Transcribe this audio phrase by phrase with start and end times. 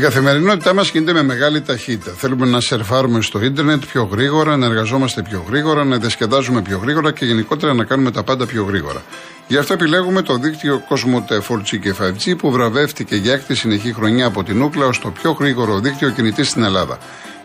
[0.00, 2.10] καθημερινότητά μας κινείται με μεγάλη ταχύτητα.
[2.16, 7.12] Θέλουμε να σερφάρουμε στο ίντερνετ πιο γρήγορα, να εργαζόμαστε πιο γρήγορα, να διασκεδάζουμε πιο γρήγορα
[7.12, 9.02] και γενικότερα να κάνουμε τα πάντα πιο γρήγορα.
[9.48, 14.26] Γι' αυτό επιλέγουμε το δίκτυο Cosmote 4G και 5G που βραβεύτηκε για έκτη συνεχή χρονιά
[14.26, 16.98] από την Ούκλα ως το πιο γρήγορο δίκτυο κινητής στην Ελλάδα.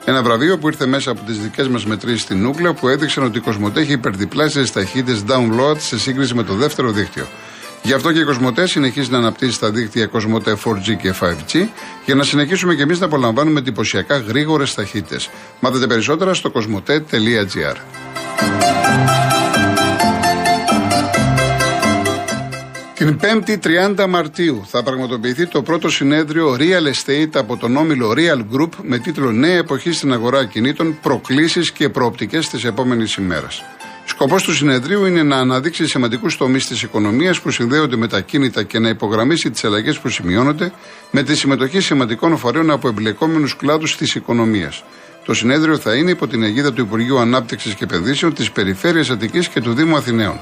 [0.05, 3.37] Ένα βραβείο που ήρθε μέσα από τις δικές μας μετρήσεις στην Νούκλα που έδειξαν ότι
[3.37, 7.27] η Cosmote έχει υπερδιπλάσιες ταχύτητες download σε σύγκριση με το δεύτερο δίκτυο.
[7.85, 11.67] Γι' αυτό και η Κοσμοτέ συνεχίζει να αναπτύσσει τα δίκτυα Κοσμοτέ 4G και 5G
[12.05, 15.29] για να συνεχίσουμε και εμείς να απολαμβάνουμε εντυπωσιακά γρήγορες ταχύτητες.
[15.59, 17.75] Μάθετε περισσότερα στο κοσμοτέ.gr.
[22.93, 23.57] Την 5η
[23.97, 28.97] 30 Μαρτίου θα πραγματοποιηθεί το πρώτο συνέδριο Real Estate από τον όμιλο Real Group με
[28.97, 33.63] τίτλο Νέα εποχή στην αγορά κινήτων, προκλήσεις και προοπτικές της επόμενης ημέρας.
[34.15, 38.63] Σκοπός του συνεδρίου είναι να αναδείξει σημαντικούς τομείς της οικονομίας που συνδέονται με τα κίνητα
[38.63, 40.71] και να υπογραμμίσει τις αλλαγές που σημειώνονται
[41.11, 44.83] με τη συμμετοχή σημαντικών φορέων από εμπλεκόμενους κλάδους της οικονομίας.
[45.25, 49.47] Το συνέδριο θα είναι υπό την αιγίδα του Υπουργείου Ανάπτυξης και Επενδύσεων της Περιφέρειας Αττικής
[49.47, 50.39] και του Δήμου Αθηναίων.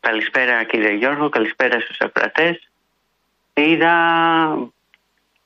[0.00, 2.70] Καλησπέρα, κύριε Γιώργο, καλησπέρα στους ακροατές.
[3.54, 3.94] Είδα.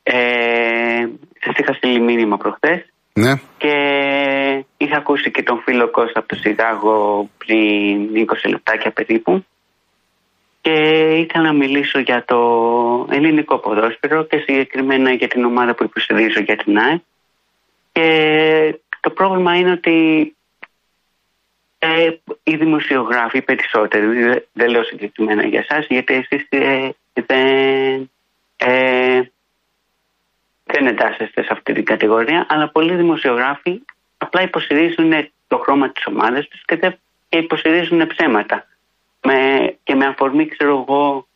[0.03, 0.17] Ε,
[1.45, 2.81] Σα είχα στείλει μήνυμα προχθές.
[3.13, 3.33] Ναι.
[3.59, 3.75] Και
[4.77, 9.45] είχα ακούσει και τον φίλο Κώστα από το Σιγάγο πριν 20 λεπτάκια περίπου.
[10.61, 10.75] Και
[11.23, 12.39] ήθελα να μιλήσω για το
[13.11, 17.01] ελληνικό ποδόσφαιρο και συγκεκριμένα για την ομάδα που υποστηρίζω για την ΑΕΚ.
[17.99, 20.37] Και το πρόβλημα είναι ότι
[21.79, 22.11] ε,
[22.43, 24.07] οι δημοσιογράφοι περισσότεροι,
[24.53, 28.11] δεν λέω συγκεκριμένα για εσάς, γιατί εσείς ε, δεν,
[28.57, 29.21] ε,
[30.65, 33.83] δεν εντάσσεστε σε αυτή την κατηγορία, αλλά πολλοί δημοσιογράφοι
[34.19, 36.99] απλά υποστηρίζουν το χρώμα της ομάδας τους και, δεν,
[37.29, 38.67] υποστηρίζουν ψέματα.
[39.23, 41.29] Με, και με αφορμή, ξέρω εγώ,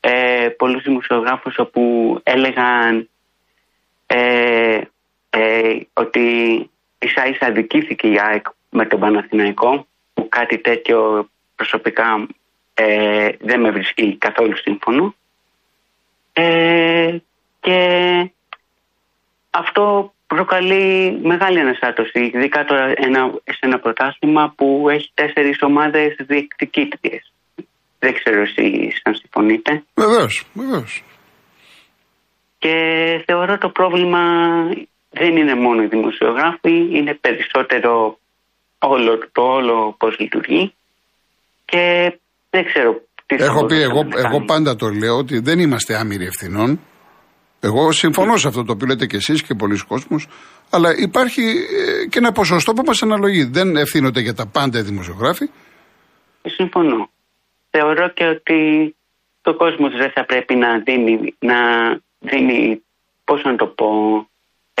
[0.00, 3.08] ε, πολλούς δημοσιογράφους όπου έλεγαν
[4.06, 4.80] ε,
[5.30, 6.20] ε, ότι
[6.98, 12.26] ίσα ίσα αδικήθηκε η ΑΕΚ με τον Παναθηναϊκό που κάτι τέτοιο προσωπικά
[12.74, 15.14] ε, δεν με βρίσκει καθόλου σύμφωνο.
[16.32, 17.18] Ε,
[17.60, 17.80] και
[19.50, 27.32] αυτό προκαλεί μεγάλη αναστάτωση ειδικά τώρα ένα, σε ένα πρωτάθλημα που έχει τέσσερις ομάδες διεκδικήτριες.
[27.98, 29.84] Δεν ξέρω εσείς αν συμφωνείτε.
[29.94, 31.04] Βεβαίως, βεβαίως.
[32.58, 32.74] Και
[33.26, 34.22] θεωρώ το πρόβλημα
[35.10, 38.18] δεν είναι μόνο οι δημοσιογράφοι, είναι περισσότερο
[38.78, 40.74] όλο το όλο πώς λειτουργεί
[41.64, 42.14] και
[42.50, 46.24] δεν ξέρω τι θα Έχω πει, εγώ, εγώ πάντα το λέω ότι δεν είμαστε άμυροι
[46.24, 46.80] ευθυνών.
[47.60, 50.28] Εγώ συμφωνώ σε αυτό το οποίο λέτε και εσείς και πολλοί κόσμος,
[50.70, 53.44] αλλά υπάρχει ε, και ένα ποσοστό που μας αναλογεί.
[53.44, 55.50] Δεν ευθύνονται για τα πάντα οι δημοσιογράφοι.
[56.42, 57.10] Συμφωνώ.
[57.70, 58.94] Θεωρώ και ότι
[59.42, 61.58] το κόσμος δεν θα πρέπει να δίνει, να
[62.18, 62.82] δίνει
[63.24, 63.90] πώς να το πω,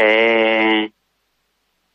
[0.02, 0.86] ε,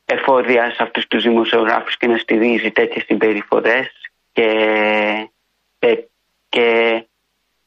[0.05, 3.87] εφόδια σε αυτούς τους δημοσιογράφους και να στηρίζει τέτοιες συμπεριφορές
[4.31, 4.49] και,
[5.79, 6.07] και,
[6.49, 6.67] και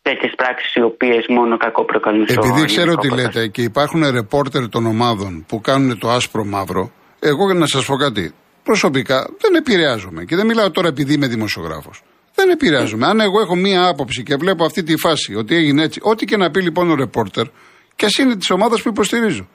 [0.02, 4.86] τέτοιες πράξεις οι οποίες μόνο κακό προκαλούν Επειδή ξέρω τι λέτε και υπάρχουν ρεπόρτερ των
[4.86, 10.36] ομάδων που κάνουν το άσπρο μαύρο, εγώ να σας πω κάτι, προσωπικά δεν επηρεάζομαι και
[10.36, 12.02] δεν μιλάω τώρα επειδή είμαι δημοσιογράφος.
[12.34, 13.06] Δεν επηρεάζομαι.
[13.06, 16.36] Αν εγώ έχω μία άποψη και βλέπω αυτή τη φάση ότι έγινε έτσι, ό,τι και
[16.36, 17.46] να πει λοιπόν ο ρεπόρτερ,
[17.96, 19.48] και ας είναι της ομάδας που υποστηρίζω.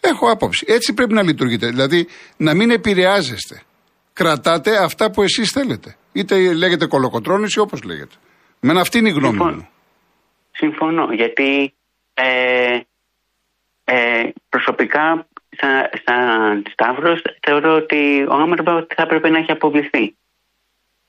[0.00, 0.64] Έχω άποψη.
[0.68, 1.66] Έτσι πρέπει να λειτουργείτε.
[1.66, 3.62] Δηλαδή να μην επηρεάζεστε.
[4.12, 5.96] Κρατάτε αυτά που εσείς θέλετε.
[6.12, 8.14] Είτε λέγεται κολοκοτρόνηση όπως λέγεται.
[8.60, 9.68] Με αυτή είναι η γνώμη μου.
[10.52, 11.12] Συμφωνώ.
[11.12, 11.74] Γιατί
[12.14, 12.80] ε,
[13.84, 20.16] ε, προσωπικά σαν, σαν Σταύρος θεωρώ ότι ο Άμερμπα θα έπρεπε να έχει αποβληθεί.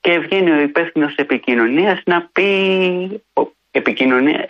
[0.02, 2.50] Και βγαίνει ο υπεύθυνος επικοινωνίας να πει
[3.72, 4.46] επικοινωνία,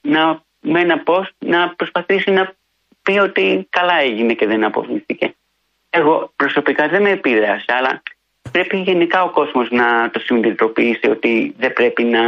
[0.00, 2.54] να, με ένα post να προσπαθήσει να
[3.04, 5.26] πει ότι καλά έγινε και δεν αποβλήθηκε.
[5.90, 8.02] Εγώ προσωπικά δεν με επίδρασε, αλλά
[8.50, 12.22] πρέπει γενικά ο κόσμος να το συνειδητοποιήσει ότι δεν πρέπει να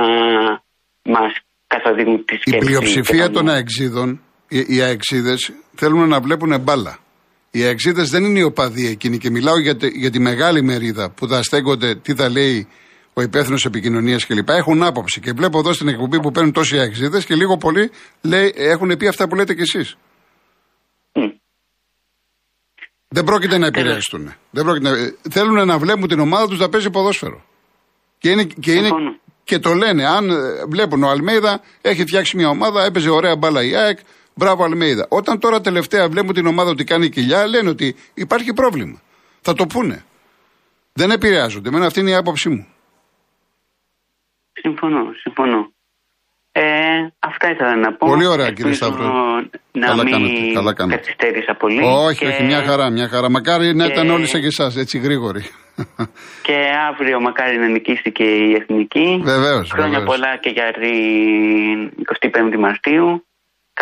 [1.14, 1.32] μας
[1.66, 2.62] καθοδηγούν τις σκέψεις.
[2.62, 6.98] Η πλειοψηφία των αεξίδων, οι, οι αεξίδες θέλουν να βλέπουν μπάλα.
[7.50, 11.10] Οι αεξίδες δεν είναι οι οπαδοί εκείνοι και μιλάω για, τη, για τη μεγάλη μερίδα
[11.10, 12.68] που θα στέκονται τι θα λέει
[13.14, 14.48] ο υπεύθυνος επικοινωνίας κλπ.
[14.48, 15.20] Έχουν άποψη.
[15.20, 17.90] Και βλέπω εδώ στην εκπομπή που παίρνουν τόσοι αεξίδες και λίγο πολύ
[18.22, 19.96] λέει, έχουν πει αυτά που λέτε κι εσείς.
[23.08, 24.34] Δεν πρόκειται να επηρεαστούν.
[24.50, 24.96] Δεν πρόκειται να...
[25.30, 27.44] Θέλουν να βλέπουν την ομάδα τους να παίζει ποδόσφαιρο.
[28.18, 28.90] Και είναι, και, είναι,
[29.44, 33.64] και το λένε, αν ε, βλέπουν ο Αλμέιδα έχει φτιάξει μια ομάδα, έπαιζε ωραία μπάλα
[33.64, 33.98] η ΑΕΚ,
[34.34, 35.06] μπράβο Αλμέιδα.
[35.08, 39.00] Όταν τώρα τελευταία βλέπουν την ομάδα ότι κάνει κοιλιά, λένε ότι υπάρχει πρόβλημα.
[39.40, 40.04] Θα το πούνε.
[40.92, 41.68] Δεν επηρεάζονται.
[41.68, 42.66] Εμένα αυτή είναι η άποψή μου.
[44.52, 45.75] Συμφωνώ, συμφωνώ.
[46.58, 46.62] Ε,
[47.18, 48.06] αυτά ήθελα να πω.
[48.06, 49.06] Πολύ ωραία κύριε Σταύρο.
[49.72, 50.96] Να καλά μην κάνετε, καλά κάνετε.
[50.98, 51.80] καθυστέρησα πολύ.
[51.82, 52.26] Όχι, και...
[52.26, 53.30] όχι, μια χαρά, μια χαρά.
[53.30, 55.42] Μακάρι να ήταν όλοι σαν και εσάς, έτσι γρήγοροι.
[56.46, 56.56] Και
[56.90, 59.20] αύριο μακάρι να νικήσει και η Εθνική.
[59.22, 59.70] Βεβαίως.
[59.72, 63.26] Χρόνια πολλά και για την 25η Μαρτίου.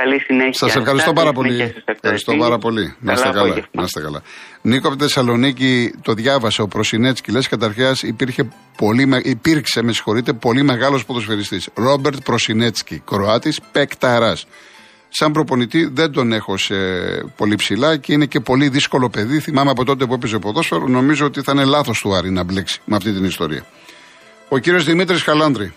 [0.01, 0.53] Καλή συνέχεια.
[0.53, 1.75] Σας ευχαριστώ πάρα πολύ.
[1.85, 2.95] Ευχαριστώ πάρα πολύ.
[3.01, 3.55] Να είστε καλά.
[3.71, 4.23] Να είστε καλά.
[4.63, 7.31] Νίκο από τη Θεσσαλονίκη το διάβασε ο Προσινέτσκι.
[7.31, 8.03] Λες καταρχάς
[9.23, 11.69] υπήρξε, με συγχωρείτε, πολύ μεγάλος ποδοσφαιριστής.
[11.75, 14.47] Ρόμπερτ Προσινέτσκι, Κροάτης, Πεκταράς.
[15.09, 16.75] Σαν προπονητή δεν τον έχω σε
[17.37, 19.39] πολύ ψηλά και είναι και πολύ δύσκολο παιδί.
[19.41, 22.81] Θυμάμαι από τότε που έπαιζε ποδόσφαιρο, νομίζω ότι θα είναι λάθος του Άρη να μπλέξει
[22.85, 23.65] με αυτή την ιστορία.
[24.49, 25.73] Ο κύριος Δημήτρης Χαλάνδρη.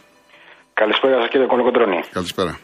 [0.74, 2.00] Καλησπέρα σας κύριε Κολοκοντρόνη.
[2.12, 2.60] Καλησπέρα.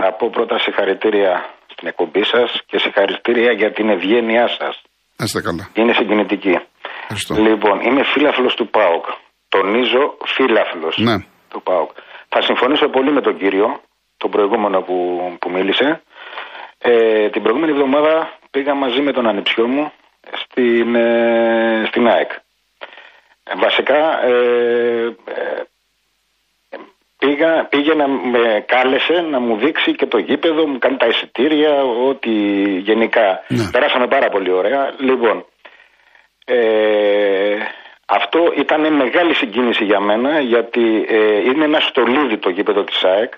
[0.00, 1.32] Θα πω πρώτα συγχαρητήρια
[1.72, 4.82] στην εκπομπή σας και συγχαρητήρια για την ευγένειά σας.
[5.18, 5.70] Είστε καλά.
[5.74, 6.54] Είναι συγκινητική.
[7.02, 7.34] Ευχαριστώ.
[7.34, 9.04] Λοιπόν, είμαι φίλαφλο του ΠΑΟΚ.
[9.48, 11.16] Τονίζω φίλαφλο ναι.
[11.48, 11.90] του ΠΑΟΚ.
[12.28, 13.80] Θα συμφωνήσω πολύ με τον κύριο,
[14.16, 14.96] τον προηγούμενο που,
[15.40, 16.02] που μίλησε.
[16.78, 19.92] Ε, την προηγούμενη εβδομάδα πήγα μαζί με τον ανιψιό μου
[20.42, 22.30] στην, ε, στην ΑΕΚ.
[23.42, 25.16] Ε, βασικά ε,
[27.22, 31.72] πήγα, πήγε να με κάλεσε να μου δείξει και το γήπεδο, μου κάνει τα εισιτήρια,
[32.10, 32.30] ότι
[32.88, 33.28] γενικά.
[33.48, 33.70] Ναι.
[33.72, 34.82] Περάσαμε πάρα πολύ ωραία.
[34.98, 35.36] Λοιπόν,
[36.44, 37.56] ε,
[38.06, 43.32] αυτό ήταν μεγάλη συγκίνηση για μένα, γιατί ε, είναι ένα στολίδι το γήπεδο της ΑΕΚ,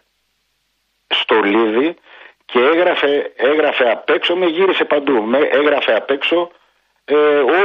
[1.07, 1.97] στολίδι,
[2.45, 6.51] και έγραφε, έγραφε απ' έξω, με γύρισε παντού, με έγραφε απ' έξω
[7.05, 7.15] ε,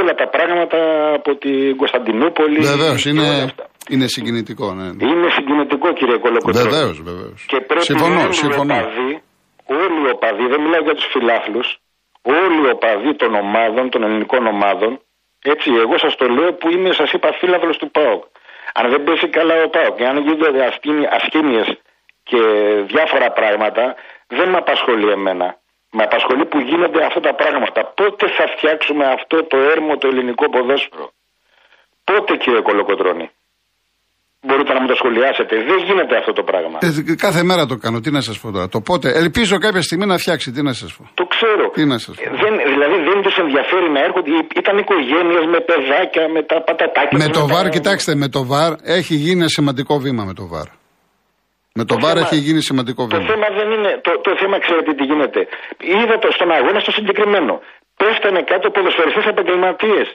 [0.00, 0.78] όλα τα πράγματα
[1.14, 2.60] από την Κωνσταντινούπολη.
[2.60, 3.52] Βεβαίως, είναι,
[3.88, 4.66] είναι συγκινητικό.
[4.72, 4.86] Ναι.
[5.10, 6.68] Είναι συγκινητικό κύριε Κολοκοτρώνη.
[6.68, 7.44] Βεβαίως, βεβαίως.
[7.50, 8.74] Και πρέπει συμφωνώ, όλοι συμφωνώ.
[8.74, 9.10] οι οπαδοί,
[9.82, 11.68] όλοι οι οπαδοί, δεν μιλάω για τους φιλάθλους,
[12.22, 15.00] όλοι οι οπαδοί των ομάδων, των ελληνικών ομάδων,
[15.42, 18.22] έτσι, εγώ σας το λέω που είμαι, σας είπα, φίλαθλο του ΠΑΟΚ.
[18.74, 20.64] Αν δεν πέσει καλά ο ΠΑΟΚ και αν γίνονται
[21.16, 21.64] ασκήμιε
[22.22, 22.40] και
[22.92, 23.94] διάφορα πράγματα,
[24.26, 25.56] δεν με απασχολεί εμένα.
[25.90, 27.80] Με απασχολεί που γίνονται αυτά τα πράγματα.
[27.96, 31.12] Πότε θα φτιάξουμε αυτό το έρμο το ελληνικό ποδόσφαιρο;
[32.04, 33.30] Πότε κύριε Κολοκοτρώνη.
[34.46, 35.54] Μπορείτε να μου το σχολιάσετε.
[35.70, 36.78] Δεν γίνεται αυτό το πράγμα.
[36.82, 38.00] Ε, κάθε μέρα το κάνω.
[38.00, 38.68] Τι να σας πω τώρα.
[38.68, 39.08] Το πότε.
[39.22, 40.50] Ελπίζω κάποια στιγμή να φτιάξει.
[40.52, 41.02] Τι να σας πω.
[41.14, 41.64] Το ξέρω.
[41.76, 42.22] Τι να σας πω.
[42.22, 44.30] Ε, δεν, δηλαδή δεν τους ενδιαφέρει να έρχονται.
[44.62, 47.18] Ήταν οικογένειες με παιδάκια, με τα πατατάκια.
[47.22, 50.68] Με το βαρ, κοιτάξτε, με το βαρ έχει γίνει ένα σημαντικό βήμα με το βαρ.
[51.78, 53.20] Με το, το βάρ έχει γίνει σημαντικό βήμα.
[53.20, 53.90] Το θέμα δεν είναι.
[54.06, 55.40] Το, το θέμα ξέρετε τι γίνεται.
[55.94, 57.52] Είδα το στον αγώνα στο συγκεκριμένο.
[58.00, 60.08] Πέφτανε κάτω ποδοσφαιριστές επαγγελματίες.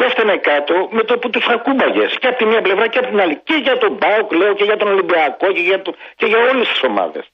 [0.00, 2.16] Πέφτανε κάτω με το που τους ακούμπαγες.
[2.20, 3.40] Και από τη μία πλευρά και από την άλλη.
[3.44, 6.68] Και για τον Μπάουκ, λέω, και για τον Ολυμπιακό και για, το, και για όλες
[6.68, 7.24] τις ομάδες.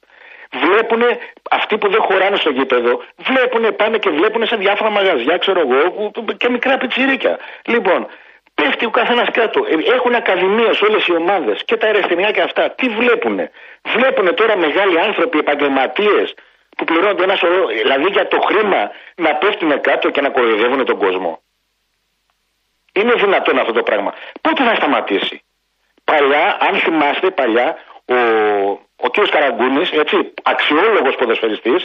[0.64, 1.02] Βλέπουν
[1.50, 6.10] αυτοί που δεν χωράνε στο γήπεδο, βλέπουν, πάνε και βλέπουν σε διάφορα μαγαζιά, ξέρω εγώ,
[6.36, 7.38] και μικρά πιτσιρίκια.
[7.64, 8.06] Λοιπόν,
[8.54, 9.64] Πέφτει ο καθένας κάτω.
[9.68, 12.70] Ε, έχουν ακαδημίες όλες οι ομάδες και τα ερευνητικά και αυτά.
[12.70, 13.38] Τι βλέπουν.
[13.94, 16.34] Βλέπουν τώρα μεγάλοι άνθρωποι, επαγγελματίες
[16.76, 17.66] που πληρώνονται ένα σωρό.
[17.66, 21.43] Δηλαδή για το χρήμα να πέφτουν κάτω και να κοροϊδεύουν τον κόσμο.
[22.98, 24.10] Είναι δυνατόν αυτό το πράγμα.
[24.44, 25.36] Πότε θα σταματήσει;
[26.10, 27.68] Παλιά, αν θυμάστε, παλιά
[28.16, 28.16] ο,
[29.06, 29.16] ο κ.
[29.34, 30.16] Καραγκούνης, έτσι,
[30.52, 31.80] αξιόλογος ποδοσφαιριστής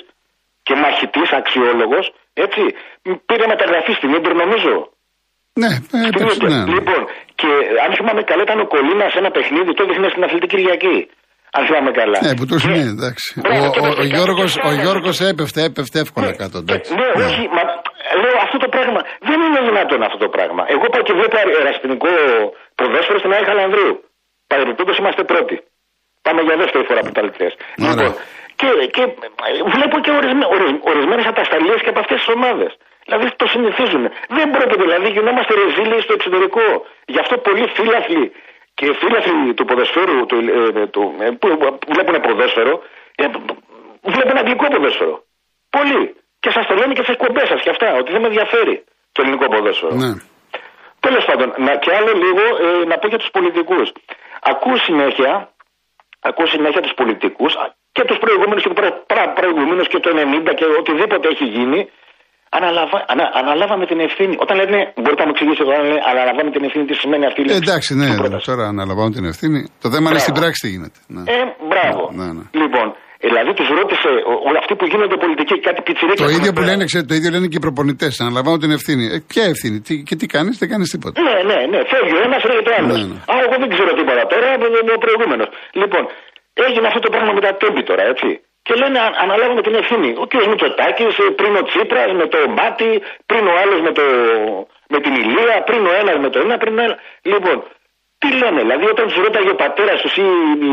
[0.66, 2.06] και μαχητής αξιόλογος,
[2.46, 2.62] έτσι,
[3.28, 4.74] πήρε μεταγραφή στην Ήμπειρ, νομίζω.
[5.62, 5.72] Ναι,
[6.08, 6.72] έπαιξε, ναι, ναι.
[6.76, 7.02] Λοιπόν,
[7.40, 7.50] και
[7.86, 10.98] αν θυμάμαι καλά, ήταν ο Κολίνας σε ένα παιχνίδι, το έδειχνε στην Αθλητική Κυριακή.
[11.58, 12.18] Αν θυμάμαι καλά.
[12.26, 13.28] Ναι, που το ναι, εντάξει.
[13.54, 16.58] Ο, ο, ο, Γιώργος, ο Γιώργος έπεφτε, έπεφτε εύκολα κάτω.
[16.58, 16.94] Εντάξει.
[16.94, 17.79] Ναι, ναι, όχι, μα λέω
[18.50, 19.02] αυτό το πράγμα.
[19.30, 20.64] Δεν είναι δυνατόν αυτό το πράγμα.
[20.74, 22.12] Εγώ πάω και βλέπω εραστηνικό
[22.78, 23.94] ποδόσφαιρο στην Άγια Χαλανδρίου.
[24.52, 25.56] Παρεμπιπτόντως είμαστε πρώτοι.
[26.26, 27.22] Πάμε για δεύτερη φορά από τα
[27.84, 28.16] Λοιπόν,
[28.60, 29.04] και, και
[29.76, 30.12] βλέπω και
[30.92, 32.72] ορισμένες ατασταλίες και από αυτές τις ομάδες.
[33.06, 34.04] Δηλαδή το συνηθίζουν.
[34.38, 36.66] Δεν πρόκειται, δηλαδή γινόμαστε ρεζίλοι στο εξωτερικό.
[37.14, 38.32] Γι' αυτό πολλοί φίλαθλοι
[38.78, 41.48] και φίλαθλοι του ποδοσφαίρου του, ε, του, ε, που
[41.94, 42.82] βλέπουν ποδόσφαιρο,
[43.16, 43.26] ε,
[44.16, 45.16] βλέπουν αγγλικό ποδόσφαιρο.
[45.76, 46.04] Πολλοί.
[46.44, 48.76] Και σας το λένε και στις εκπομπές σας και αυτά, ότι δεν με ενδιαφέρει
[49.14, 49.94] το ελληνικό ποδόσφαιρο.
[50.04, 50.12] Ναι.
[51.06, 53.88] Τέλος πάντων, να, και άλλο λίγο ε, να πω για τους πολιτικούς.
[54.52, 55.32] Ακούω συνέχεια,
[56.30, 57.52] ακούω συνέχεια τους πολιτικούς
[57.96, 60.10] και τους προηγούμενους και τους προηγούμενους και το
[60.50, 61.80] 90 και οτιδήποτε έχει γίνει
[62.58, 64.36] Αναλαβα, ανα, αναλάβαμε την ευθύνη.
[64.40, 67.46] Όταν λένε, μπορείτε να μου εξηγήσετε, όταν λένε αναλάβαμε την ευθύνη, τι σημαίνει αυτή η
[67.46, 67.62] λέξη.
[67.66, 68.10] εντάξει, ναι,
[68.50, 69.60] τώρα αναλαμβάνω την ευθύνη.
[69.84, 71.00] Το θέμα είναι στην πράξη τι γίνεται.
[71.08, 71.24] Ναι.
[71.36, 72.02] Ε, μπράβο.
[72.20, 72.44] Ναι, ναι.
[72.62, 72.88] Λοιπόν,
[73.28, 74.10] Δηλαδή τους ρώτησε
[74.48, 76.26] όλοι αυτοί που γίνονται πολιτικοί κάτι πιτσιρίκια.
[76.26, 78.14] Το ίδιο που λένε, ξέρετε, το ίδιο λένε και οι προπονητές.
[78.26, 79.04] Αναλαμβάνω την ευθύνη.
[79.16, 81.16] Ε, ποια ευθύνη, τι, και τι κάνεις, δεν κάνεις τίποτα.
[81.28, 81.80] Ναι, ναι, ναι.
[81.92, 82.98] Φεύγει ο ένας, φεύγει το άλλος.
[83.00, 83.18] Ναι, ναι.
[83.32, 85.48] Α, εγώ δεν ξέρω τίποτα τώρα, είμαι ο προηγούμενος.
[85.82, 86.04] Λοιπόν,
[86.66, 88.30] έγινε αυτό το πράγμα με τα τέμπη τώρα, έτσι.
[88.66, 90.10] Και λένε αν- αναλάβουμε την ευθύνη.
[90.24, 90.34] Ο κ.
[90.52, 92.92] Μητσοτάκης, πριν ο Τσίπρας με το Μάτι,
[93.30, 94.04] πριν ο άλλος με, το...
[94.94, 96.96] με την Ηλία, πριν ο ένας με το ένα, πριν ο ένα.
[97.34, 97.58] Λοιπόν,
[98.22, 100.28] τι λένε, δηλαδή όταν τους ρώταγε ο πατέρας τους ή
[100.68, 100.72] οι,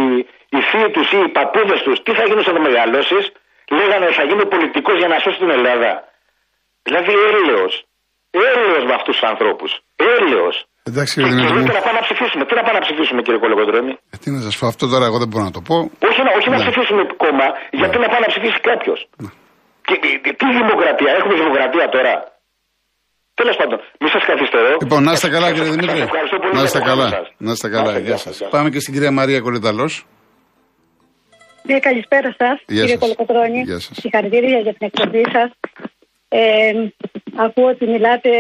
[0.55, 3.25] οι θείοι τους ή οι παππούδες τους, τι θα γίνει όταν μεγαλώσεις,
[3.79, 5.91] λέγανε θα γίνω πολιτικός για να σώσει την Ελλάδα.
[6.87, 7.73] Δηλαδή έλεος.
[8.55, 9.71] Έλεος με αυτούς τους ανθρώπους.
[10.17, 10.57] Έλεος.
[10.91, 11.67] Εντάξει, Και, κύριε και Δημήτρη.
[11.67, 12.43] λέτε να πάμε να ψηφίσουμε.
[12.49, 13.93] Τι να πάμε να ψηφίσουμε, κύριε Κολοκοντρώνη.
[14.15, 15.76] Ε, Τι να σας πω, αυτό τώρα εγώ δεν μπορώ να το πω.
[16.09, 16.62] Όχι, να, όχι να Ναι.
[16.65, 17.47] ψηφίσουμε κόμμα,
[17.81, 18.99] γιατί να πάει να ψηφίσει κάποιος.
[19.88, 22.12] Και τι- τι- τι δημοκρατία, έχουμε δημοκρατία τώρα.
[23.40, 24.76] Τέλος πάντων, μη σας καθυστερώ.
[24.81, 26.00] Λοιπόν, να είστε καλά, κύριε Σας Δημήτρη.
[26.00, 27.11] ευχαριστώ πολύ Να για είστε το χρόνο καλά.
[27.16, 27.33] σας.
[27.38, 27.99] Να είστε καλά.
[27.99, 28.37] Γεια σας.
[28.37, 28.49] σας.
[28.50, 29.90] Πάμε και στην κυρία Μαρία Κολεταλό.
[31.62, 32.99] Ναι, καλησπέρα σας, Γεια κύριε σας.
[32.99, 33.61] Κολοκοτρώνη.
[33.62, 33.97] Γεια σας.
[34.00, 35.50] Συγχαρητήρια για την εκπομπή σας.
[36.28, 36.73] Ε,
[37.37, 38.31] ακούω ότι μιλάτε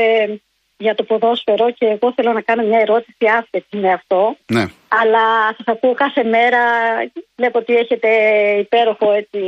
[0.78, 4.36] για το ποδόσφαιρο και εγώ θέλω να κάνω μια ερώτηση άσχετη με αυτό.
[4.46, 4.64] Ναι.
[4.88, 5.24] Αλλά
[5.56, 6.60] σας ακούω κάθε μέρα.
[7.36, 8.08] Βλέπω ότι έχετε
[8.58, 9.38] υπέροχο έτσι,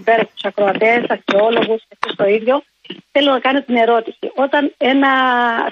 [0.00, 2.62] υπέροχους ακροατές, αξιόλογου και εσείς το ίδιο.
[3.12, 4.18] Θέλω να κάνω την ερώτηση.
[4.34, 5.08] Όταν ένα,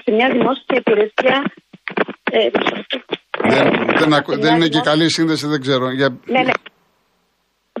[0.03, 1.43] σε μια δημόσια υπηρεσία.
[2.31, 2.49] Ε,
[3.49, 5.91] Δεν, δεν, ακου- σε δεν μια είναι και δημόσια- καλή σύνδεση, δεν ξέρω.
[5.91, 6.51] Για, Ναι, ναι.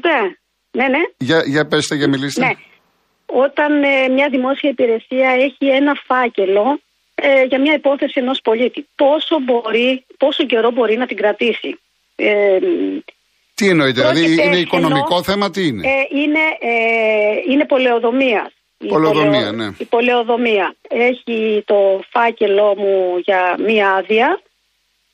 [0.01, 0.21] Ναι,
[0.71, 0.99] ναι, ναι.
[1.17, 2.45] για, για πέστε, για μιλήστε.
[2.45, 2.51] Ναι.
[3.25, 6.79] Όταν ε, μια δημόσια υπηρεσία έχει ένα φάκελο
[7.15, 11.79] ε, για μια υπόθεση ενός πολίτη, πόσο, μπορεί, πόσο καιρό μπορεί να την κρατήσει;
[12.15, 12.57] Ε,
[13.53, 18.51] Τι εννοείτε, δηλαδή Πρόκειται είναι οικονομικό εννοώ- θέμα, τι είναι; ε, είναι, ε, είναι πολεοδομίας.
[18.79, 19.67] Η Πολεοδομία, πολεο- ναι.
[19.77, 20.75] Η πολεοδομία.
[20.89, 24.39] Έχει το φάκελό μου για μία άδεια,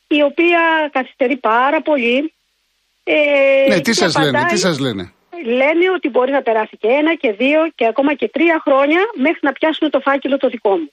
[0.08, 2.34] η οποία καθυστερεί πάρα πολύ.
[3.04, 3.14] Ε,
[3.70, 5.12] ναι, τι και σας λένε, απαντάει- τι σας λένε;
[5.46, 9.40] λένε ότι μπορεί να περάσει και ένα και δύο και ακόμα και τρία χρόνια μέχρι
[9.42, 10.92] να πιάσουν το φάκελο το δικό μου.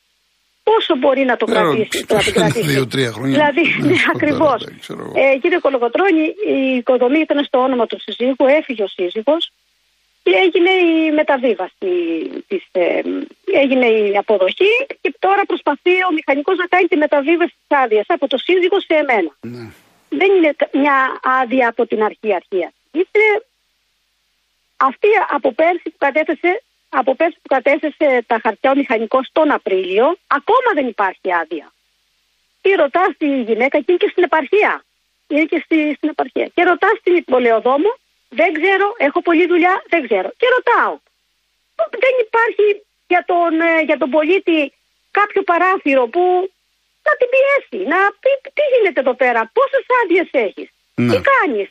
[0.63, 3.35] Πόσο μπορεί να το Δεν κρατήσει, ρωτήσω, να την κρατήσει; δύο-τρία χρόνια.
[3.39, 4.65] Δηλαδή, Ναι, ναι, σκοτάρα, ακριβώς.
[4.65, 5.13] δεν ξέρω εγώ.
[5.23, 6.25] Ε, κύριε Κολογοτρώνη,
[6.57, 9.43] η οικοδομή ήταν στο όνομα του συζύγου, έφυγε ο σύζυγος
[10.23, 11.85] και έγινε η μεταβίβαση.
[12.49, 13.01] Της, ε,
[13.53, 18.27] έγινε η αποδοχή και τώρα προσπαθεί ο μηχανικός να κάνει τη μεταβίβαση της άδειας από
[18.29, 19.37] το σύζυγο σε εμένα.
[19.41, 19.71] Ναι.
[20.09, 22.73] Δεν είναι κα- μια άδεια από την αρχή αρχεία.
[22.93, 23.43] Είναι
[24.77, 30.17] αυτή από πέρσι που κατέθεσε, από πέρσι που κατέθεσε τα χαρτιά ο μηχανικός τον Απρίλιο,
[30.27, 31.73] ακόμα δεν υπάρχει άδεια.
[32.61, 34.85] Τι ρωτάς τη γυναίκα και είναι και στην επαρχία.
[35.29, 36.47] Είναι και στη, στην επαρχία.
[36.55, 37.95] Και ρωτάς την υπολεοδόμο,
[38.39, 40.29] δεν ξέρω, έχω πολλή δουλειά, δεν ξέρω.
[40.41, 40.95] Και ρωτάω.
[42.05, 42.67] Δεν υπάρχει
[43.13, 44.73] για τον, ε, για τον πολίτη
[45.19, 46.23] κάποιο παράθυρο που
[47.07, 51.11] να την πιέσει, να πει τι γίνεται εδώ πέρα, πόσες άδειες έχεις, Ναι.
[51.13, 51.67] τι κάνεις,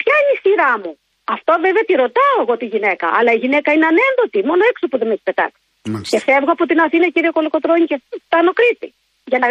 [0.00, 0.92] ποια είναι η σειρά μου.
[1.24, 4.98] Αυτό βέβαια τη ρωτάω εγώ τη γυναίκα, αλλά η γυναίκα είναι ανένδοτη, μόνο έξω που
[4.98, 5.60] δεν με έχει πετάξει.
[5.82, 6.18] Και Μάλιστα.
[6.18, 8.94] φεύγω από την Αθήνα, κύριε Κολοκοτρώνη, και φτάνω Κρήτη
[9.24, 9.46] για να,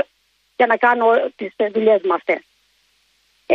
[0.57, 1.05] για να κάνω
[1.35, 2.39] τις δουλειές μου αυτές.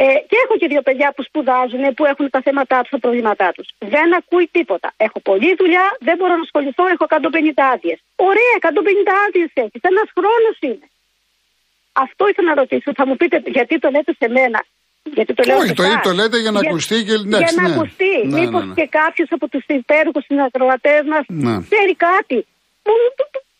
[0.00, 3.48] Ε, και έχω και δύο παιδιά που σπουδάζουν, που έχουν τα θέματα τους, τα προβλήματά
[3.56, 3.66] τους.
[3.94, 4.88] Δεν ακούει τίποτα.
[5.06, 7.98] Έχω πολλή δουλειά, δεν μπορώ να ασχοληθώ, έχω 150 άδειες.
[8.30, 9.80] Ωραία, 150 άδειες έχεις.
[9.92, 10.86] Ένας χρόνος είναι.
[12.04, 12.90] Αυτό ήθελα να ρωτήσω.
[12.98, 14.60] Θα μου πείτε γιατί το λέτε σε μένα;
[15.16, 17.62] Γιατί το λέω Όχι, σε το, εσάς; το λέτε για να ακουστεί και εντάξει, Για
[17.62, 17.74] να ναι.
[17.74, 18.12] ακουστεί.
[18.24, 18.76] Ναι, Μήπως ναι, ναι.
[18.78, 21.54] και κάποιος από τους υπέροχου συνακροατέ μας Ναι.
[21.66, 22.38] ξέρει κάτι;
[22.86, 22.94] Μου,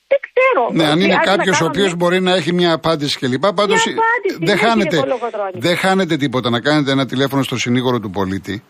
[0.09, 0.69] δεν ξέρω.
[0.73, 3.19] Ναι, αν είναι Χρειάζεται να κάποιος ο κάνω οποίος μια- μπορεί να έχει μια απάντηση
[3.19, 3.41] κλπ.
[3.55, 5.51] Πάντως Μια απάντηση, δεν ναι, χάνετε, κύριε Κολοκοτρώνη.
[5.55, 8.63] δεν χάνετε τίποτα να κάνετε ένα τηλέφωνο στο συνήγορο του πολιτη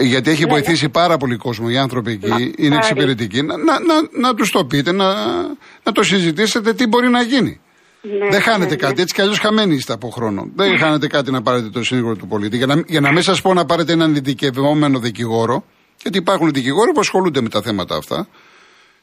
[0.00, 2.74] Γιατί έχει Ναι, βοηθήσει πάρα πολύ κόσμο οι άνθρωποι εκεί, είναι χάρη.
[2.76, 3.42] εξυπηρετικοί.
[3.42, 5.14] Να, να, να, να τους το πείτε, να,
[5.82, 7.60] να το συζητήσετε τι μπορεί να γίνει.
[8.00, 8.76] Ναι, δεν χάνετε ναι, ναι.
[8.76, 10.50] κάτι, έτσι κι αλλιώς χαμένοι είστε από χρόνο.
[10.54, 12.56] Δεν χάνετε κάτι να πάρετε το συνήγορο του πολίτη.
[12.56, 15.64] Για να, για να μην σας πω να πάρετε έναν ειδικευόμενο δικηγόρο,
[16.02, 18.28] γιατί υπάρχουν δικηγόροι που ασχολούνται με τα θέματα αυτά.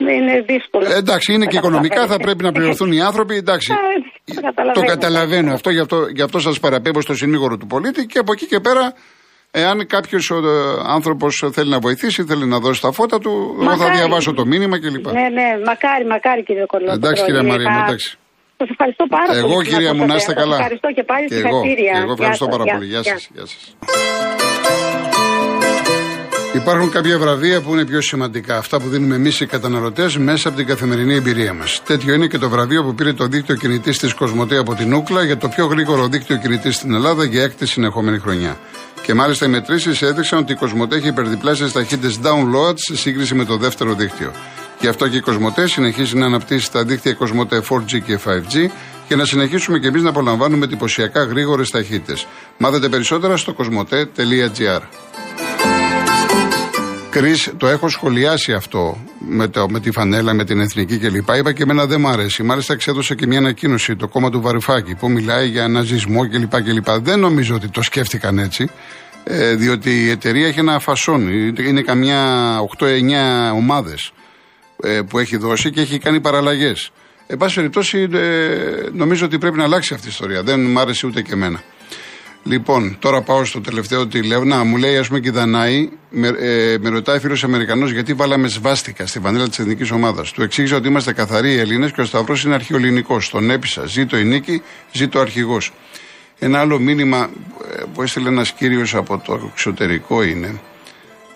[0.04, 0.86] Ναι, είναι δύσκολο.
[0.92, 2.24] Ε, εντάξει, είναι Τα και οικονομικά, θα καταλαβαίνετε.
[2.28, 3.36] πρέπει να πληρωθούν οι άνθρωποι.
[3.36, 4.74] Εντάξει, Ε, το καταλαβαίνω.
[4.88, 8.32] το καταλαβαίνω αυτό, γι' αυτό, γι αυτό σας παραπέμπω στο συνήγορο του πολίτη και από
[8.32, 8.94] εκεί και πέρα,
[9.52, 10.32] εάν κάποιος
[10.88, 13.32] άνθρωπος θέλει να βοηθήσει, θέλει να δώσει τα φώτα του,
[13.62, 13.98] εγώ θα Μακάρι.
[13.98, 15.06] διαβάσω το μήνυμα κλπ.
[15.06, 17.02] Ναι, ναι, μακάρι, μακάρι κύριε Κολοκοτρώνη.
[17.04, 18.18] Εντάξει, κυρία Μαρία μου, Θα- εντάξει.
[18.58, 19.38] Σας ευχαριστώ πάρα πολύ.
[19.40, 20.18] Εγώ, που με κυρία μου, να ακούσατε.
[20.20, 20.56] είστε Σας καλά.
[20.58, 21.92] Ευχαριστώ και πάλι Και εγώ, συγχαρητήρια.
[21.92, 22.86] και εγώ ευχαριστώ Γεια σας, πάρα πολύ.
[22.92, 23.02] γεια
[23.36, 24.93] Γεια
[26.54, 28.58] Υπάρχουν κάποια βραβεία που είναι πιο σημαντικά.
[28.58, 31.82] Αυτά που δίνουμε εμείς οι καταναλωτές μέσα από την καθημερινή εμπειρία μας.
[31.86, 35.24] Τέτοιο είναι και το βραβείο που πήρε το δίκτυο κινητής της Κοσμοτέ από την Ούκλα
[35.24, 38.58] για το πιο γρήγορο δίκτυο κινητής στην Ελλάδα για έκτη συνεχόμενη χρονιά.
[39.02, 43.46] Και μάλιστα οι μετρήσεις έδειξαν ότι η Κοσμοτέ έχει υπερδιπλάσιε ταχύτητε download σε σύγκριση με
[43.46, 44.32] το δεύτερο δίκτυο.
[44.80, 48.70] Γι' αυτό και η Κοσμοτέ συνεχίζει να αναπτύσσει τα δίκτυα Κοσμοτέ 4G και 5G
[49.08, 52.26] και να συνεχίσουμε και εμείς να απολαμβάνουμε εντυπωσιακά γρήγορες ταχύτητες.
[52.58, 54.82] Μάθετε περισσότερα στο κοσμοτέ.gr.
[57.14, 61.30] Κρι, το έχω σχολιάσει αυτό με, το, με τη φανέλα, με την εθνική κλπ.
[61.38, 62.44] Είπα και εμένα δεν μ' αρέσει.
[62.44, 66.62] Μάλιστα εξέδωσε και μια ανακοίνωση το κόμμα του Βαρουφάκη που μιλάει για ναζισμό κλπ.
[66.64, 66.90] κλπ.
[66.90, 68.70] Δεν νομίζω ότι το σκέφτηκαν έτσι.
[69.24, 71.28] Ε, διότι η εταιρεία έχει ένα φασόν.
[71.58, 72.86] Είναι καμιά 8-9
[73.56, 74.12] ομάδες
[74.84, 76.92] ε, που έχει δώσει και έχει κάνει παραλλαγές.
[77.28, 80.44] Εν πάση περιπτώσει, ε, νομίζω ότι πρέπει να αλλάξει αυτή η ιστορία.
[80.44, 81.64] Δεν μ' άρεσε ούτε και εμένα.
[82.46, 84.44] Λοιπόν, τώρα πάω στο τελευταίο τι λέω.
[84.44, 88.14] Να, μου λέει, ας πούμε και η Δανάη, με, ε, με ρωτάει φίλος Αμερικανός γιατί
[88.14, 92.06] βάλαμε σβάστηκα στη βανέλα της εθνικής ομάδας; Του εξήγησα ότι είμαστε καθαροί Έλληνες και ο
[92.06, 93.22] Σταυρός είναι αρχαιολινικό.
[93.32, 93.86] Τον έπεισα.
[93.86, 95.72] Ζήτω η νίκη, ζήτω ο αρχηγός.
[96.40, 97.30] Ένα άλλο μήνυμα
[97.78, 100.60] ε, που έστειλε ένας κύριος από το εξωτερικό είναι.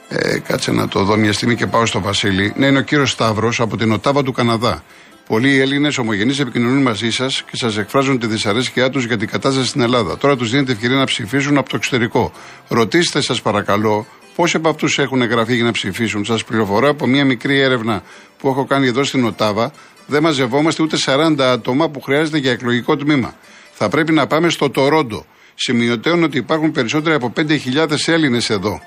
[0.09, 2.53] Ε, κάτσε να το δω μια στιγμή και πάω στο Βασίλη.
[2.55, 4.83] Ναι, είναι ο κύριος Σταύρος από την Οτάβα του Καναδά.
[5.27, 9.67] Πολλοί Έλληνες ομογενείς επικοινωνούν μαζί σας και σας εκφράζουν τη δυσαρέσκειά τους για την κατάσταση
[9.67, 10.17] στην Ελλάδα.
[10.17, 12.31] Τώρα τους δίνετε ευκαιρία να ψηφίσουν από το εξωτερικό.
[12.67, 14.05] Ρωτήστε, σας παρακαλώ,
[14.35, 16.25] πόσοι από αυτούς έχουν εγγραφεί για να ψηφίσουν.
[16.25, 18.03] Σας πληροφορώ από μια μικρή έρευνα
[18.37, 19.71] που έχω κάνει εδώ στην Οτάβα.
[20.07, 23.35] Δεν μαζευόμαστε ούτε 40 άτομα που χρειάζεται για εκλογικό τμήμα.
[23.73, 25.25] Θα πρέπει να πάμε στο Τορόντο.
[25.55, 28.81] Σημειωτέων ότι υπάρχουν περισσότεροι από 5.000 Έλληνες εδώ.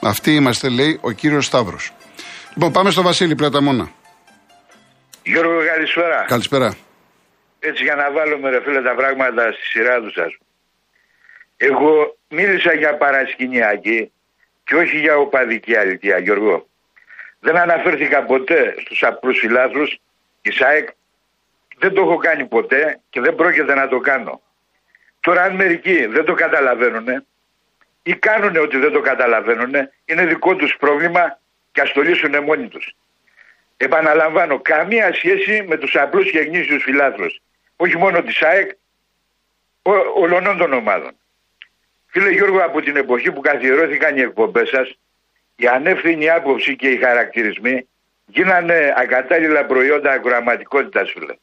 [0.00, 1.92] Αυτοί είμαστε, λέει ο κύριος Σταύρος.
[2.54, 3.90] Λοιπόν, πάμε στο Βασίλη Πλαταμόνα.
[5.26, 6.24] Γιώργο, καλησπέρα.
[6.28, 6.76] Καλησπέρα.
[7.58, 10.36] Έτσι για να βάλουμε ρε φίλε τα πράγματα στη σειρά τους σας.
[11.56, 14.12] Εγώ μίλησα για παρασκηνιακή
[14.64, 16.66] και όχι για οπαδική αλήθεια, Γιώργο.
[17.40, 19.98] Δεν αναφέρθηκα ποτέ στους απλούς φιλάθλους
[20.42, 20.88] της ΑΕΚ.
[21.78, 24.40] Δεν το έχω κάνει ποτέ και δεν πρόκειται να το κάνω.
[25.20, 27.26] Τώρα αν μερικοί δεν το καταλαβαίνουν
[28.02, 31.38] ή κάνουν ότι δεν το καταλαβαίνουν, είναι δικό τους πρόβλημα
[31.72, 32.94] και ας το λύσουν μόνοι τους.
[33.76, 37.40] Επαναλαμβάνω, καμία σχέση με τους απλούς και γνήσιους φιλάθλους.
[37.76, 38.70] Όχι μόνο της ΑΕΚ,
[40.14, 41.16] ολονών των ομάδων.
[42.06, 44.98] Φίλε Γιώργο, από την εποχή που καθιερώθηκαν οι εκπομπές σας,
[45.56, 47.88] η ανεύθυνη άποψη και οι χαρακτηρισμοί
[48.26, 51.34] γίνανε ακατάλληλα προϊόντα ακροαματικότητας, φίλε.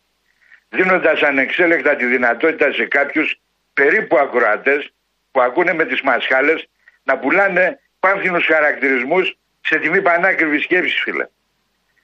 [0.69, 3.39] Δίνοντας ανεξέλεκτα τη δυνατότητα σε κάποιους
[3.73, 4.93] περίπου ακροατές
[5.31, 6.67] που ακούνε με τις μασχάλες
[7.03, 11.27] να πουλάνε πάνθινους χαρακτηρισμούς σε τιμή πανάκριβης σκέψης, φίλε.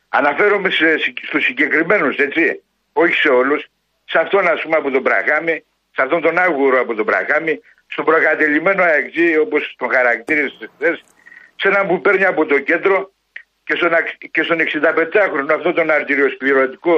[0.10, 0.90] Αναφέρομαι σε,
[1.28, 2.44] στους συγκεκριμένους, έτσι,
[2.94, 3.62] όχι σε όλους.
[4.12, 5.56] Σε αυτόν, ας πούμε, από τον Πραγάμι,
[5.96, 7.54] σε αυτόν τον Άγουρο από τον Πραγάμι,
[7.94, 10.96] στον προκατελημένο αεξή, όπως τον χαρακτήρισε χθες,
[11.60, 12.98] σε έναν που παίρνει από το κέντρο
[13.68, 13.92] και στον,
[14.36, 16.96] και στον 65χρονο, αυτόν τον αρτηριοσπληρωτικό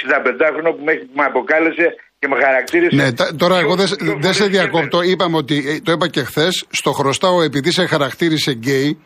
[0.00, 0.82] 65χρονο που
[1.16, 1.86] με αποκάλεσε
[2.18, 2.96] και με χαρακτήρισε.
[2.96, 3.86] Ναι, τώρα εγώ δεν
[4.20, 5.02] δε σε διακόπτω.
[5.02, 8.98] Είπαμε ότι, ε, το είπα και χθες, στο χρωστάω επειδή σε χαρακτήρισε γκέι.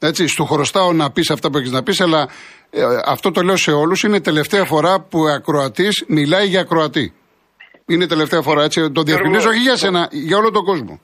[0.00, 2.28] Έτσι, στο χρωστάω να πεις αυτά που έχεις να πεις, αλλά
[2.70, 4.02] ε, αυτό το λέω σε όλους.
[4.02, 7.12] Είναι τελευταία φορά που ο ακροατής μιλάει για ακροατή.
[7.86, 8.90] Είναι τελευταία φορά, έτσι.
[8.92, 11.00] Το διευκρινίζω όχι για σένα, για όλο τον κόσμο.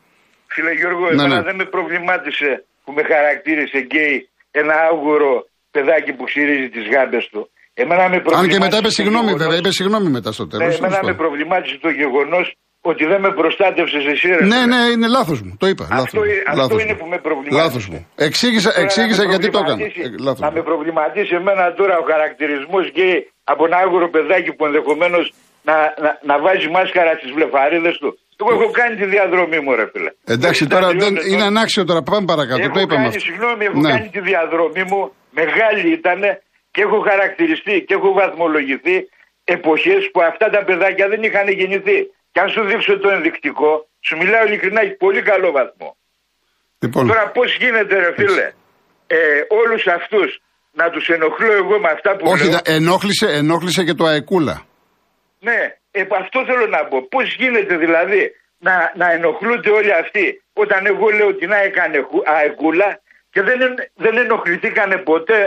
[0.47, 1.43] Φίλε Γιώργο, ναι, ναι.
[1.43, 7.51] δεν με προβλημάτισε που με χαρακτήρισε γκέι ένα άγουρο παιδάκι που ξυρίζει τις γάμπες του.
[7.75, 9.43] Εμένα με Αν και μετά είπε συγγνώμη, γεγονός...
[9.43, 10.81] βέβαια, είπε συγγνώμη μετά στο τέλος.
[10.81, 12.47] Ναι, εμένα με προβλημάτισε το γεγονός
[12.91, 14.29] ότι δεν με προστάτευσες εσύ.
[14.39, 15.53] Ρε, ναι, ναι, είναι λάθος μου.
[15.63, 15.85] Το είπα.
[15.91, 17.63] Αυτό, λάθος, αυτό είναι που με προβλημάτισε.
[17.63, 18.01] Λάθος μου.
[18.27, 19.81] Εξήγησα, εξήγησα γιατί το έκανα.
[19.85, 23.07] Ε, να με προβληματίσει εμένα τώρα ο χαρακτηρισμός και
[23.53, 25.25] από ένα άγουρο παιδάκι που ενδεχομένως
[25.69, 28.09] να, να, να βάζει μάσκαρα στις βλεφαρίδες του.
[28.41, 30.11] Εγώ έχω κάνει τη διαδρομή μου, ρε φίλε.
[30.37, 32.03] Εντάξει, τώρα δεν, είναι ανάξιο τώρα.
[32.03, 32.63] Πάμε παρακάτω.
[32.65, 33.09] Έχω το είπαμε.
[33.09, 33.91] Κάνει, συγγνώμη, έχω ναι.
[33.93, 35.01] κάνει τη διαδρομή μου.
[35.41, 36.21] Μεγάλη ήταν
[36.75, 38.97] και έχω χαρακτηριστεί και έχω βαθμολογηθεί
[39.45, 41.99] εποχές που αυτά τα παιδάκια δεν είχαν γεννηθεί.
[42.35, 43.71] Και αν σου δείξω το ενδεικτικό,
[44.07, 45.97] σου μιλάω ειλικρινά, έχει πολύ καλό βαθμό.
[46.83, 47.07] Λοιπόν.
[47.07, 48.47] Τώρα πώς γίνεται ρε φίλε,
[49.07, 49.19] ε,
[49.61, 50.29] όλους αυτούς
[50.81, 54.57] να τους ενοχλώ εγώ με αυτά που Όχι, λέω; ενόχλησε, ενόχλησε και το αεκούλα.
[55.41, 56.97] Ναι, ε, αυτό θέλω να πω.
[57.15, 58.23] Πώς γίνεται δηλαδή
[58.67, 61.97] να, να ενοχλούνται όλοι αυτοί όταν εγώ λέω ότι να έκανε
[62.37, 62.89] αεκούλα
[63.33, 63.59] και δεν,
[63.95, 65.41] δεν ενοχληθήκανε ποτέ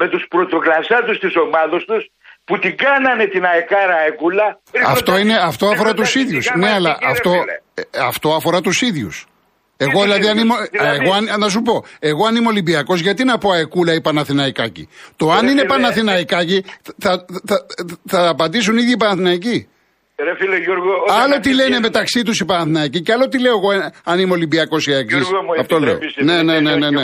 [0.00, 2.04] με τους πρωτοκλασσάτους της ομάδος τους
[2.44, 4.60] που την κάνανε την αεκάρα αεκούλα.
[4.86, 6.50] Αυτό, είναι, αυτό αφορά τους ίδιους.
[6.56, 7.30] Ναι, αλλά αυτό,
[7.74, 9.26] ε, αυτό αφορά τους ίδιους.
[9.76, 13.38] Εγώ δηλαδή, αν είμαι, δηλαδή, εγώ, να σου πω, εγώ αν είμαι Ολυμπιακός, γιατί να
[13.38, 16.64] πω αεκούλα ή Παναθηναϊκάκη; Το αν είναι Παναθηναϊκάκη,
[16.98, 17.66] θα, θα,
[18.06, 19.68] θα, απαντήσουν οι ίδιοι οι Παναθηναϊκοί.
[20.18, 23.70] Ρε φίλε Γιώργο, άλλο τι λένε μεταξύ τους οι Παναθηναϊκοί και άλλο τι λέω εγώ
[24.04, 25.22] αν είμαι Ολυμπιακός ή Αγγλί.
[25.58, 25.98] Αυτό λέω.
[26.16, 26.76] Ναι, ναι, ναι.
[26.76, 27.02] ναι, ναι.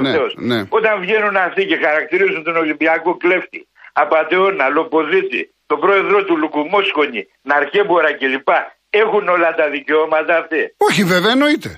[0.00, 0.60] ναι, ναι.
[0.68, 3.66] Όταν βγαίνουν αυτοί και χαρακτηρίζουν τον Ολυμπιακό κλέφτη,
[4.02, 8.48] Απατεώνα, Λοποδίτη, τον πρόεδρο του Λουκουμόσχονη, Ναρχέμπορα κλπ.
[8.90, 10.74] Έχουν όλα τα δικαιώματα αυτοί.
[10.76, 11.70] Όχι, βέβαια, εννοείται.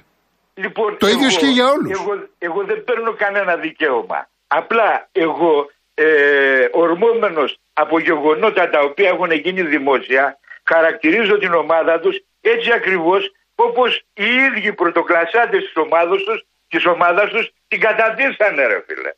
[0.55, 1.90] Λοιπόν, το ίδιο ισχύει για όλους.
[2.00, 4.29] Εγώ, εγώ δεν παίρνω κανένα δικαίωμα.
[4.46, 6.05] Απλά εγώ, ε,
[6.72, 14.05] ορμόμενος από γεγονότα τα οποία έχουν γίνει δημόσια, χαρακτηρίζω την ομάδα τους έτσι ακριβώς όπως
[14.14, 19.11] οι ίδιοι πρωτοκλασσάτες της ομάδας τους, της ομάδας τους Την καταντήσανε ρε φίλε.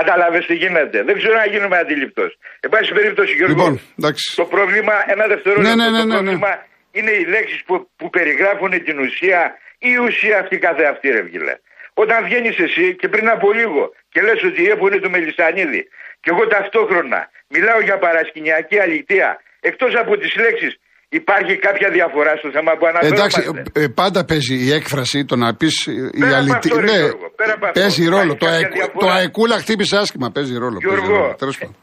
[0.00, 0.98] Κατάλαβες τι γίνεται.
[1.08, 2.24] Δεν ξέρω αν γίνομαι αντιληπτό.
[2.64, 4.26] Εν πάση περίπτωση, Γιώργο, Λοιπόν, εντάξει.
[4.42, 5.74] το πρόβλημα, ένα δευτερόλεπτο.
[5.76, 6.14] Ναι, ναι, ναι, το ναι, ναι.
[6.14, 6.52] πρόβλημα
[6.96, 9.40] είναι οι λέξεις που, που περιγράφουν την ουσία
[9.78, 11.54] ή η ουσία αυτή καθε αυτή, ρε φίλε.
[12.02, 13.82] Όταν βγαίνεις εσύ και πριν από λίγο
[14.12, 15.82] και λες ότι η ΕΠΟ είναι του Μελισανίδη
[16.22, 17.20] και εγώ ταυτόχρονα
[17.54, 20.72] μιλάω για παρασκηνιακή αλητεία, εκτός από τις λέξεις,
[21.08, 23.40] υπάρχει κάποια διαφορά στο θέμα που αναφέρομαστε.
[23.40, 26.56] Εντάξει, ε, πάντα παίζει η έκφραση το να πεις η Πέρα από αλήθεια.
[26.56, 27.80] αυτό, ρε Ναι, Γιώργο, πέρα από αυτό.
[27.80, 28.32] παίζει ρόλο.
[28.36, 29.14] Το, Υπάρχει αεκ- κάποια το διαφορά.
[29.20, 30.26] αεκούλα χτύπησε άσχημα.
[30.36, 30.78] Παίζει ρόλο.
[30.78, 31.34] παίζει Γιώργο, ρόλο.
[31.42, 31.74] Τέλος πάντων.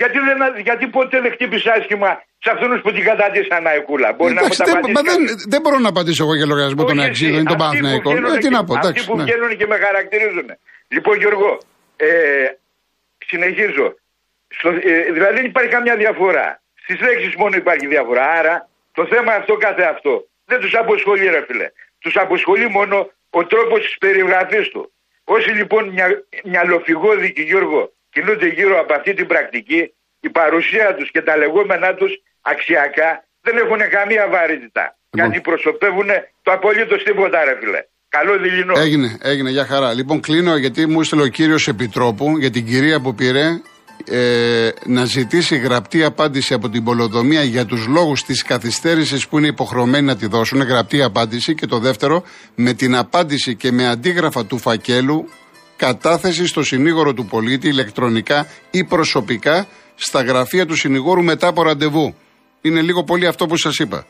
[0.00, 2.10] γιατί, δεν, γιατί ποτέ δεν χτύπησε άσχημα
[2.44, 4.08] σε αυτούς που την κατάτησαν αεκούλα.
[4.16, 6.46] Μπορεί Εντάξει, να δεν, μου τα μα δεν, απαντήσει δεν μπορώ να απαντήσω εγώ για
[6.52, 8.10] λογαριασμό των Όχι Αξίδων εσύ, ή των αυτοί που Παναθηναϊκών.
[8.14, 9.02] βγαίνουν Ε, τι και- να πω, Αυτοί εντάξει.
[9.08, 9.24] που ναι.
[9.26, 10.48] βγαίνουν και με χαρακτηρίζουν.
[10.94, 11.50] Λοιπόν, Γιώργο,
[12.06, 12.10] ε,
[13.30, 13.86] συνεχίζω.
[14.58, 16.46] Στο, ε, δηλαδή δεν υπάρχει καμιά διαφορά.
[16.82, 18.24] Στις λέξεις μόνο υπάρχει διαφορά.
[18.40, 18.54] Άρα
[18.96, 20.12] το θέμα αυτό κάθε αυτό
[20.50, 21.68] δεν τους αποσχολεί, ρε φίλε.
[22.02, 22.96] Τους αποσχολεί μόνο
[23.38, 24.82] ο τρόπος της περιγραφής του.
[25.24, 26.06] Όσοι λοιπόν μια,
[26.44, 27.82] μυαλοφυγόδικοι, Γιώργο,
[28.14, 29.80] κινούνται γύρω από αυτή την πρακτική,
[30.20, 32.12] η παρουσία τους και τα λεγόμενά τους
[32.52, 33.10] αξιακά
[33.44, 34.84] δεν έχουν καμία βαρύτητα.
[35.10, 36.10] Γιατί προσωπεύουν
[36.42, 37.80] το απολύτως τίποτα, ρε φίλε.
[38.08, 38.74] Καλό δειλινό.
[38.84, 39.92] Έγινε, έγινε, για χαρά.
[39.92, 43.44] Λοιπόν, κλείνω γιατί μου έστειλε ο κύριος Επιτρόπου για την κυρία που πήρε
[44.10, 49.46] ε, να ζητήσει γραπτή απάντηση από την Πολοδομία για τους λόγους της καθυστέρησης που είναι
[49.46, 50.60] υποχρεωμένοι να τη δώσουν.
[50.60, 51.54] Γραπτή απάντηση.
[51.54, 52.22] Και το δεύτερο,
[52.54, 55.28] με την απάντηση και με αντίγραφα του φακέλου
[55.76, 62.14] κατάθεση στο συνήγορο του πολίτη ηλεκτρονικά ή προσωπικά στα γραφεία του συνηγόρου μετά από ραντεβού.
[62.60, 64.06] Είναι λίγο πολύ αυτό που σας είπα.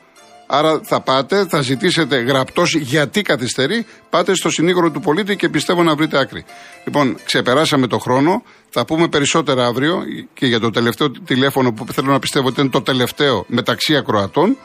[0.47, 5.83] Άρα θα πάτε, θα ζητήσετε γραπτός γιατί καθυστερεί, πάτε στο συνήγορο του πολίτη και πιστεύω
[5.83, 6.45] να βρείτε άκρη.
[6.85, 10.03] Λοιπόν, ξεπεράσαμε το χρόνο, θα πούμε περισσότερα αύριο
[10.35, 14.57] και για το τελευταίο τηλέφωνο που θέλω να πιστεύω ότι είναι το τελευταίο μεταξύ ακροατών.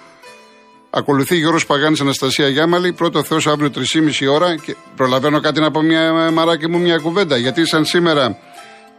[0.90, 2.94] Ακολουθεί Γιώργος Παγάνης Αναστασία Γιάμαλη.
[2.94, 4.56] Πρώτο Θεός αύριο 3,5 ώρα.
[4.56, 7.38] Και προλαβαίνω κάτι να πω μια μαράκι μου μια κουβέντα.
[7.38, 8.38] Γιατί σαν σήμερα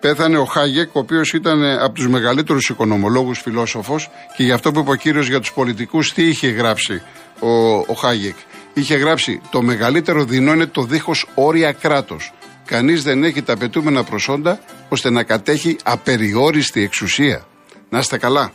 [0.01, 4.11] πέθανε ο Χάγεκ, ο οποίος ήταν από τους μεγαλύτερους οικονομολόγους φιλόσοφος.
[4.37, 7.03] Και γι' αυτό που είπε ο κύριος για τους πολιτικούς, τι είχε γράψει
[7.41, 8.37] ο, ο Χάγεκ.
[8.75, 12.33] Είχε γράψει: Το μεγαλύτερο δεινό είναι το δίχως όρια κράτος.
[12.65, 17.47] Κανείς δεν έχει τα απαιτούμενα προσόντα ώστε να κατέχει απεριόριστη εξουσία.
[17.89, 18.53] Να είστε καλά.